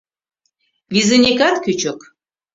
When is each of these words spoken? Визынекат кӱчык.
Визынекат 0.93 1.55
кӱчык. 1.63 1.99